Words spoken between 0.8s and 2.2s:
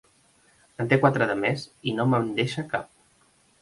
En té quatre de més i no